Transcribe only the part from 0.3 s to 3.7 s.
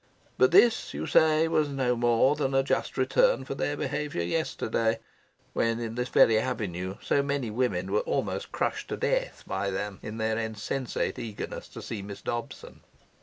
But this, you say, was no more than a just return for